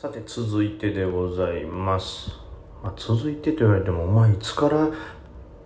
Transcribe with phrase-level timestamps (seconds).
[0.00, 2.30] さて続いてでございます、
[2.84, 4.88] まあ、続いてと言われてもお前いつから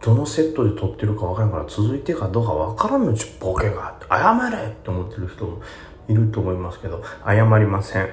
[0.01, 5.61] どのセットで撮ってるか分からんから続いてかどうか分からんのちボケが謝れって思ってる人も
[6.09, 8.09] いると思いますけど謝りません。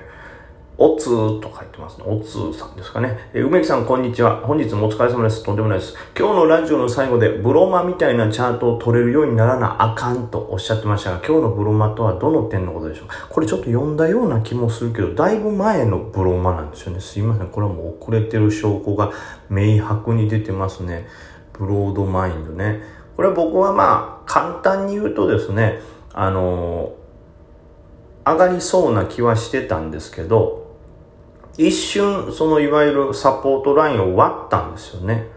[0.82, 2.06] おつーと書いてますね。
[2.08, 3.18] おつーさんですかね。
[3.34, 4.38] えー梅木さん、こんにちは。
[4.38, 5.44] 本日もお疲れ様です。
[5.44, 5.94] とんでもないです。
[6.18, 17.02] 今日のラジオの最後で、ブロマみたいなチャートを取れるようにならなあかんとおっしゃってましたが、今日のブロマとはどの点のことでしょうこれちょっと読んだような気もするけど、だいぶ前のブロマなんですよね。
[17.02, 17.48] すいません。
[17.48, 19.12] これはもう遅れてる証拠が
[19.50, 21.08] 明白に出てますね。
[21.52, 22.80] ブロードマインドね。
[23.18, 25.82] これ僕はまあ、簡単に言うとですね、
[26.14, 27.00] あのー
[28.26, 30.69] 上がりそうな気はしてたんですけど、
[31.60, 35.28] 一瞬、そのいわゆるサポートラインを割ったんですよね。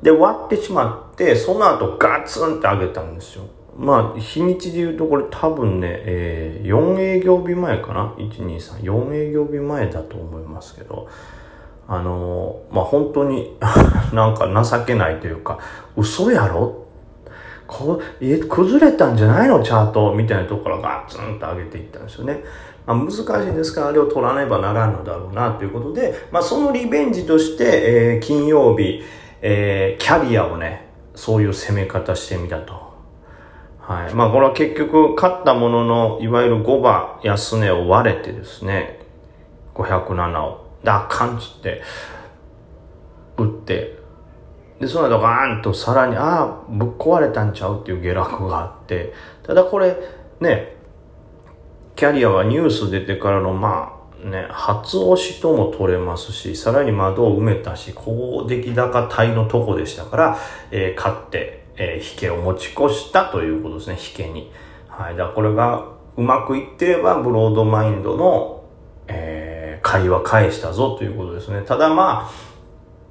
[0.00, 3.44] で、割ってしまって、その後ガツンって上げたんですよ。
[3.76, 11.08] まあ、日にちで言うとこれ多分ね、えー、4営業日前かな ?1、2、3、4営業日前だと思いますけど、
[11.88, 13.56] あのーまあ本当に
[14.12, 15.58] なんか情けないというか、
[15.96, 16.87] 嘘やろ？
[17.68, 19.62] こう、え、崩れたんじゃないの？
[19.62, 22.42] チャートみたいなところからガツンと上げていったんですよね。
[22.86, 23.24] まあ、難しい
[23.54, 27.64] ですから、あれを取らねばならんのだろうなということで、まあそのリベンジとして、
[28.14, 29.02] えー金曜日、
[29.42, 32.72] えーキャリアをね、そういう攻め方してみたと。
[33.80, 34.14] はい。
[34.14, 39.00] まあこれは結局、勝ったものの、いわゆる5番安値を割れてですね、
[39.74, 41.82] 507を、で、あかんつって、
[43.36, 43.97] 打って、
[44.80, 49.12] で、その後ガーンとさらに、ああ、ぶっ壊れたんちゃうっていう下落があって、
[49.42, 49.96] ただこれ、
[50.40, 50.76] ね、
[51.96, 60.38] キャリアはニュース出てからの、まあ、ね、初押しとも取れますし、さらに窓を埋めたし、こう出来高帯のとこでしたから、
[60.70, 64.50] えー勝って、えー引けを持ち越したということですね、引けに。
[64.88, 65.16] はい。
[65.16, 68.64] だからこれがうまくいってれば、ブロードマインドの、
[69.06, 71.62] えー、買いは返したぞということですね。
[71.62, 72.47] ただまあ、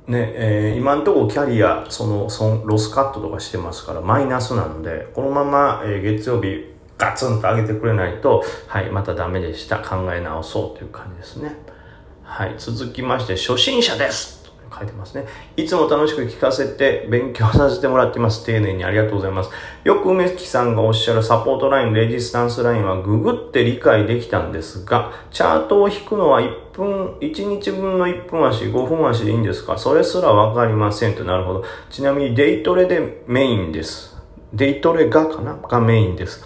[0.08, 9.79] ね、えー今のところキャリア、その、損、ロスカットとかしてますから、マイナスなので、このまま、え月曜日、ガツンと上げてくれないと、はい、またダメでした。
[9.79, 11.56] 考え直そうという感じですね。
[12.23, 15.25] はい、続きまして、初心者です書いてますね。
[15.55, 18.45] いつも楽しく聞かせて、勉強させてもらってます。
[18.45, 19.50] 丁寧にありがとうございます。
[19.83, 29.77] よく梅木さんがおっしゃるサポートライン、レジスタンスラインはググって理解できたんですが、チャートを引くのは1分、1日分の1分足、5分足でいいんですか？
[29.77, 31.23] それすらわかりませんと。
[31.23, 31.63] なるほど。
[31.89, 34.17] ちなみにデイトレでメインです。
[34.53, 35.56] デイトレがかな？
[35.56, 36.45] がメインです。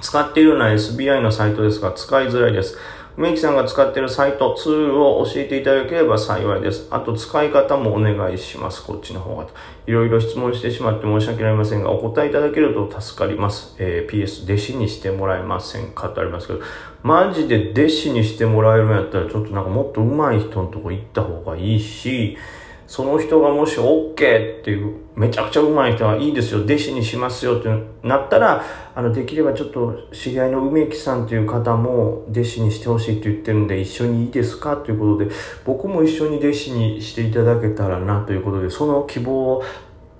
[0.00, 2.76] 使っているのは SBI のサイトですが使いづらいです。
[3.16, 6.88] 梅木さんが使っているサイト、ツールを教えていただければ幸いです。
[6.90, 8.84] あと使い方もお願いします。
[8.84, 9.46] こっちの方が。
[9.86, 13.76] いろいろ質問してしまって申し訳ありませんが、お答えいただけると助かります。
[13.78, 16.60] えー PS、弟子にしてもらえませんかとありますけど、
[17.04, 22.36] マジで弟子にしてもらえるんやったら、ちょっとなんかもっと上手い人のとこ行った方がいいし、
[22.86, 24.14] その人がもし OK っ
[24.62, 27.68] ていう、めちゃくちゃ上手い人はいいですよ、弟子にしますよって
[28.02, 28.62] なったら、
[28.94, 35.30] あの、できればちょっと知り合いの梅木さんという方も弟子にしてほしいって言ってるんで、一緒にいいですかということで、
[35.64, 39.62] 僕も一緒に弟子にしていただけたらなということで、その希望を、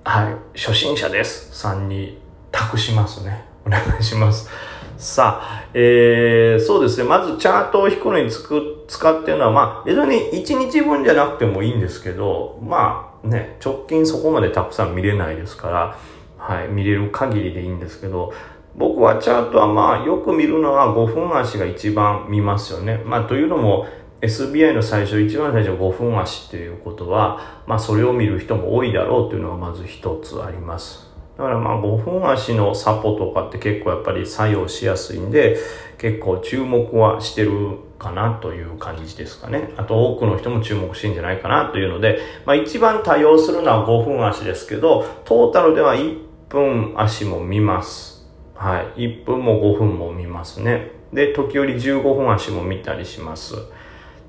[0.03, 1.57] はい、初心者です。
[1.57, 2.17] さんに
[2.51, 3.45] 託しますね。
[3.65, 4.49] お願いします。
[4.97, 7.03] さあ、えー、そうですね。
[7.03, 15.97] まずチャートを引くのにつく使ってるのは、まあ、別に1日分じゃなくてもいいんですけど、まあね、直近そこまでたくさん見れないですから、
[16.37, 18.33] はい、見れる限りでいいんですけど、
[18.75, 23.01] 僕はチャートはまあ、よく見るのは5分足が一番見ますよね。
[23.05, 23.87] まあ、というのも、
[24.21, 31.14] SBI の最初、一番最初5分足っていうことは、まあ、それを見る人も多いだろうというのがまず一つあります。
[31.37, 35.57] だからまあ5分足のサポとかって結構やっぱり作用しやすいんで、
[35.97, 39.73] 結構注目はしてるかなという感じですかね。
[39.77, 46.17] あと多くの人も注目してんじゃないかなというので、まあ一番多用するのは5分足ですけど、トータルでは1
[46.49, 48.25] 分足も見ます。
[48.55, 49.07] はい。
[49.07, 50.91] 1分も5分も見ますね。
[51.11, 53.55] で、時折15分足も見たりします。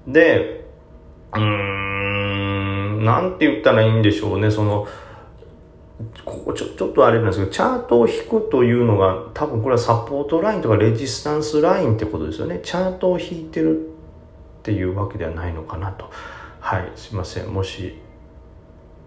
[0.06, 0.64] で、
[1.32, 4.86] うーん、なんて言ったらいいんでしょうね、その、
[6.25, 12.60] ここちょちょっとあれなんですけど、チャートを引くというのが、多分これはサポートラインとかレジスタンスラインってことですよね。
[12.63, 13.89] チャートを引いてる
[14.59, 16.10] っていうわけではないのかなと。
[16.60, 17.48] はい、すいません。
[17.48, 17.98] もし、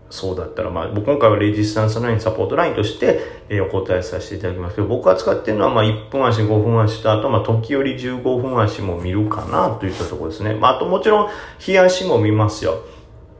[0.10, 3.20] そうだったら、まあ、僕今回はレジスタンスライン、サポートラインとして、
[3.50, 10.56] えーお答えさせていただきますけど、僕が使ってるのは、まあ、1分足、5分足と、あと、まあ、時折15分足も見るかなといったところですね。
[10.56, 12.84] まあ、あともちろん、日足も見ますよ。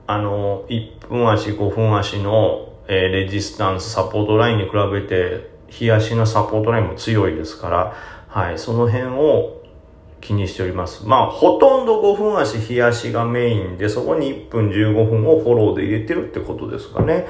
[0.06, 7.96] あの、1分足、5分足の、えーレジスタンス、サポートラインに比べて、日足のサポートラインも強いですから、
[8.28, 9.62] はい、その辺を
[10.22, 11.06] 気にしております。
[11.06, 17.28] まあ、ほとんど5分足、冷やしがメインで、そこに1分15分をフォローで入れてるってことですかね。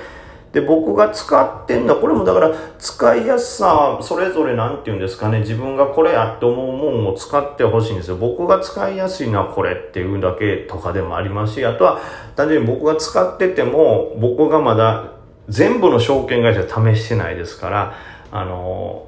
[0.53, 8.15] で、僕が使ってんのは、これもだから使いやすさ、それぞれなんて言うんですかね、自分がこれやって思うもんを使ってほしいんですよ。
[8.15, 11.99] 僕が使いやすいのはこれっていうだけとかでもありますし、あとは
[12.37, 15.18] 単純に僕が使ってても、僕がまだ
[15.49, 17.95] 全部の証券会社試してないですから、
[18.31, 19.07] あの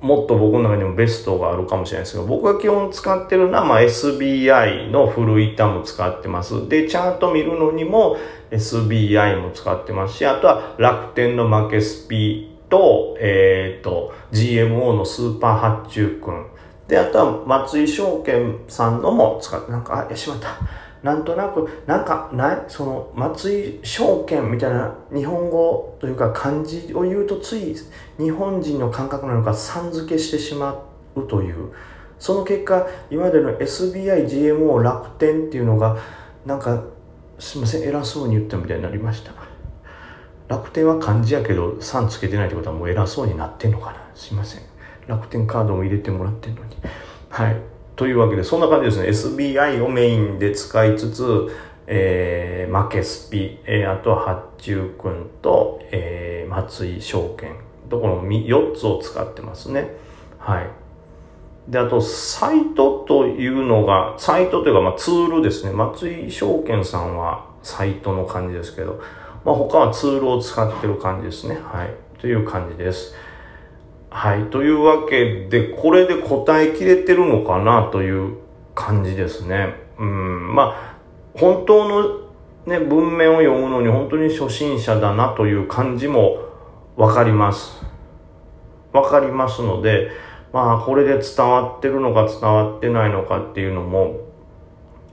[0.00, 6.68] もっと僕の中にもベストがあるかもしれないですけど、僕が基本使ってるのは、まあ、SBI のフル板も使ってます。
[6.68, 8.16] で、チャート見るのにも
[8.50, 16.46] SBI も使ってますし、あとは楽天の負けスピと、えっ、ー、と、GMO のスーパー発注くん。
[16.88, 20.58] で、あとは松井証券さんのも使って、なんか、あ、しまった。
[21.06, 22.64] なんとなく、なんか、ない？
[22.66, 27.76] その、松井証券みたいな日本語というか漢字を言うとつい
[28.18, 30.82] 日本人の感覚なのか、さん付けしてしま
[31.14, 31.72] うという。
[32.18, 35.96] その結果、今までの SBI、GMO、楽天っていうのが、
[36.44, 36.82] なんか、
[37.38, 39.30] すいません、偉そうに言ったみたいになりました。
[40.48, 44.10] 楽天は漢字やけど、さんつけてないってことはもう偉そうになってんのかな？
[44.14, 44.62] すいません。
[45.06, 46.76] 楽天カードも入れてもらってんのに。
[47.28, 47.75] はい。
[47.96, 49.08] というわけで、そんな感じですね。
[49.08, 51.48] SBI をメインで使いつつ、
[51.86, 57.56] えー、負けスピ、えー、あとは発注くんと、えー、松井証券
[57.88, 59.94] とこの4つを使ってますね。
[60.38, 60.70] はい。
[61.68, 65.72] で、あと、サイトというのが、サイトというか、まあ、ツールですね。
[65.72, 69.00] 松井証券さんはサイトの感じですけど、
[69.44, 71.58] まあ、他はツールを使ってる感じですね。
[71.64, 72.20] はい。
[72.20, 73.14] という感じです。
[74.16, 74.44] はい。
[74.44, 78.38] というわけで、これで答えきれてるのかなという
[78.74, 79.74] 感じですね。
[79.98, 80.54] うん。
[80.54, 80.96] まあ、
[81.34, 82.20] 本当の
[82.64, 86.38] ね、文面を読むのに本当に初心者だなという感じも
[86.96, 87.84] わかります。
[88.94, 90.10] わかりますので、
[90.50, 94.20] まあ、これで伝わってるのか伝わってないのかっていうのも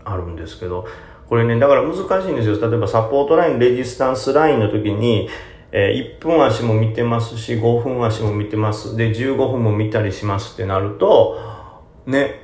[0.05, 0.87] あるんですけど、
[1.27, 2.69] これね、だから難しいんですよ。
[2.69, 5.27] 例えばサポートライン、レジスタンスラインの時に、
[5.75, 8.95] えー、1分足も見てますし、5分足も見てます。
[8.95, 11.35] で、15分も見たりしますってなると、
[12.05, 12.43] ね、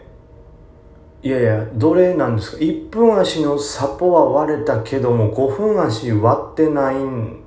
[1.21, 7.43] いやいや、どれなんですか ?1 分足のサポは割れたけども、5分足割ってないん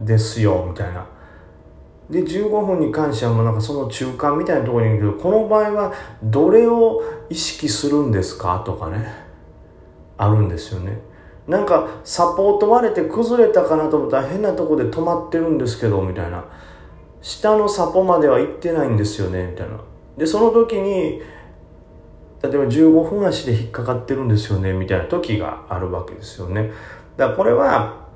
[0.00, 1.06] ですよ、みたいな。
[2.08, 5.92] で、15分に関してはもうなんかその中間みたいなところにいるけど、この場合は
[6.22, 8.62] どれを意識するんですか？
[8.64, 9.12] とかね、
[10.16, 11.00] あるんですよね。
[11.46, 16.44] なんかサポート割れて崩れたかなと思ったら変なとこで止まってるんですけどみたいな。
[17.22, 19.78] 下のサポまでは行ってないんですよねみたいな。
[20.16, 21.22] でその時に
[22.42, 26.72] 例えば15分足で引っかかってるんですよねみたいな時があるわけですよね。
[27.16, 28.08] だからこれは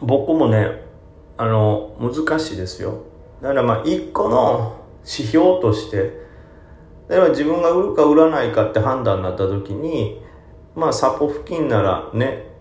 [0.00, 0.84] 僕もね
[1.36, 3.02] あの難しいですよ。
[3.42, 6.24] だからまあ一個の指標として
[7.08, 10.22] 例えば自分が売るか売らないかって判断になった時に
[10.76, 12.55] まあサポ付近ならね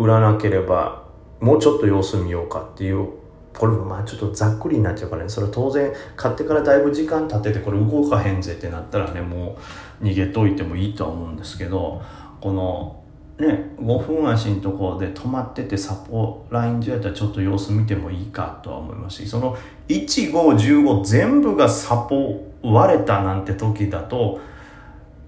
[0.00, 1.04] 売らなければ
[1.40, 3.08] もうちょっと様子見ようかっていう
[3.52, 5.28] これもまあちょっとざっくりになっちゃうからね。
[5.28, 9.58] それ当然買ってからだいぶ時間経っててこれ動かへんぜってなったらねも
[10.00, 12.00] う逃げといてもいいとは思うんですけど
[12.40, 13.02] この
[13.38, 19.58] ね5分足のところで止まっててサポライン上やったらちょっと様子見てもいいかとは思いますしその
[19.88, 24.40] 1515全部がサポ割れたなんて時だと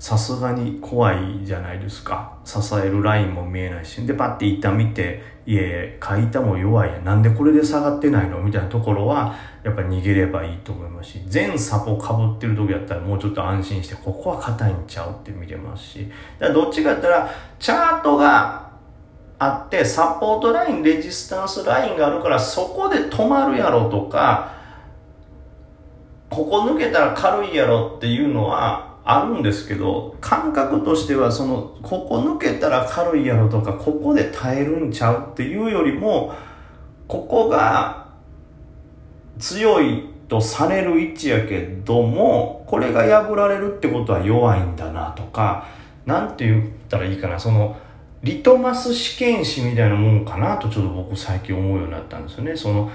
[0.03, 2.37] さすがに怖いじゃないですか。
[2.45, 4.05] 支えるラインも見えないし。
[4.05, 6.99] で、パッて板見て、いえ、書いたも弱いや。
[6.99, 8.41] なんでこれで下がってないの？
[8.41, 16.11] みたいなところは、やっぱ逃げればいいと思いますし、全サポ被ってる時やったらもうちょっと安心して、ここは硬いんちゃうって見れますし。
[16.41, 17.31] だからどっちかやったら、
[17.61, 18.73] チャートが
[19.39, 24.61] あって、サポートライン、レジスタンスラインがあるから、そこで止まるやろとか、
[26.29, 36.35] ここ抜けたら軽いやろっていうのは、あるんですけど感覚としてはそのここ抜けたら軽いやろとかここで耐えるんちゃうっていうよりも
[37.09, 38.09] ここが
[39.39, 45.67] 強いとされる位置やけどもこれが破られるってことは弱いんだなとか
[46.07, 47.77] なんて言ったらいいかなその
[48.23, 52.57] リトマス試験紙みたいなもんかなとちょっと僕最近思うようになったんですよね。
[52.57, 52.91] その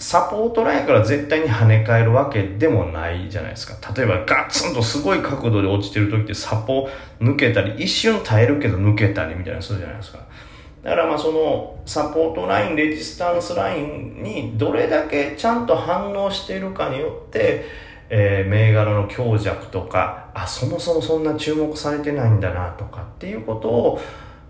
[0.00, 3.92] サポートラインから絶対に跳ね返るわけでもないじゃないですか。
[3.94, 6.88] 例えばガツンとすごい角度で落ちてる時ってサポ
[7.20, 10.18] 抜けたり、一瞬耐えるけど抜けたりみたいなするじゃないですか。
[10.82, 17.66] だからまあそのサポートライン、レジスタンスラインにどれだけちゃんと反応しているかによって、
[18.08, 24.00] えー、銘柄の強弱とか、あ、そもそもそんな注目されてないんだなとかっていうことを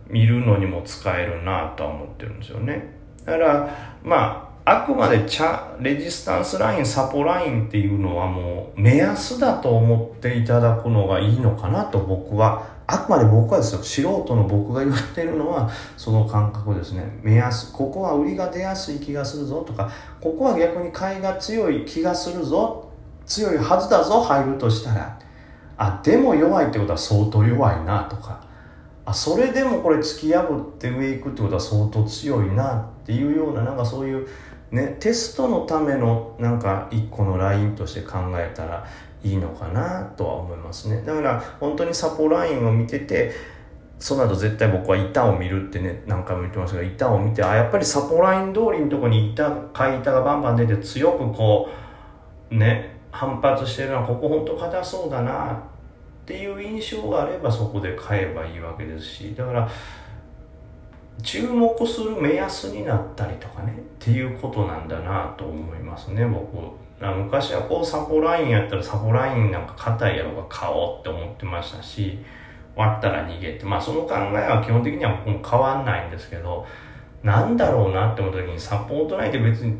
[0.06, 2.96] 見るのにも使えるなとは思ってるんですよね。
[3.24, 17.18] だから、まあ、あくまでチャレジスタンスラインサポラインっていうのはもう目安だと思っていただくのがいいのかなと僕はあくまで僕はですよ素人の僕が言ってるのはその感覚ですね。
[17.22, 19.90] 目安ここは売りが出やすい気がするぞとか
[20.20, 22.90] ここは逆に買いが強い気がするぞ
[23.26, 25.18] 強いはずだぞ入るとしたら
[25.76, 28.44] あでも弱いってことは相当弱いなとか
[29.04, 34.26] あそれでもこれ突き破って上行くってことは相当強いなっていうようななんかそういう
[34.70, 38.86] ねテストのためのなんか一個のラインとして考えたら
[39.22, 41.02] いいのかなとは思いますね。
[41.02, 43.32] だから本当にサポラインを見てて
[44.00, 51.68] その後絶対僕は板を見るってね何回も言ってますが板を見てあやっぱりサポライン通りのとこに板買い板がバンバン出て強くこ
[52.50, 55.56] うね反発してるのはここ本当硬そうだなっ
[56.24, 59.68] ていう印象があればそこで買えばいいわけですしだから
[61.22, 66.80] 注目する目安になったりとかねっていうことなんだなと思いますね僕。
[67.00, 72.18] 昔はこうサポラインやったらサポラインなんか硬いやろが買おうって思ってましたし
[72.76, 76.66] 割ったら逃げてまあその考えは基本的にはもう変わんないんですけど
[77.22, 79.76] なんだろうなって思った時にサポートラインって別に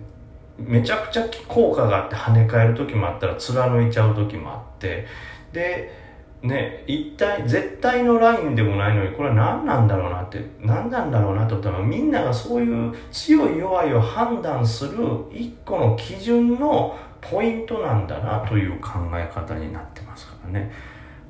[0.59, 5.07] めちゃくちゃ効果があって跳ね返る時もあったら貫いちゃう時もあって
[5.53, 6.00] で
[6.43, 20.73] ね一体絶対のラインでもないのにこれは何なんだろうなって何なんだろうなと思ったらみんながそういう強い弱いを判断する一個の基準のポイントなんだなという考え方になってますからね。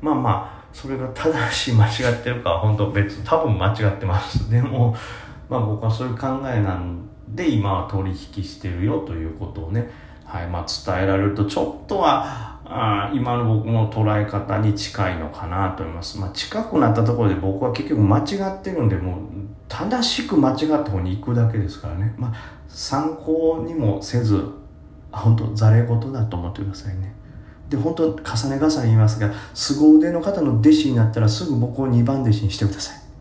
[0.01, 4.51] まあまあそれが正しい間違ってるかは本当別多分間違ってます。
[4.51, 4.97] でも
[5.49, 9.91] まあ僕はそういう考えなんで今は取引してるよということをね
[10.25, 16.19] はいまあ伝えられるとちょっとはあ今の僕の捉え方に近いのかなと思います。
[16.19, 19.19] まあ、近くなったところで僕は結局間違ってるんで、もう
[19.69, 22.15] 正しく間違った方に行くだけですからね。
[22.17, 22.33] まあ、
[22.69, 24.45] 参考にもせず、
[25.11, 27.13] 本当ざれ言だと思ってくださいね。
[27.69, 33.00] で、本当重ね重ね言いますが、凄腕の方の弟子になったらすぐ僕を2番弟子にしてください。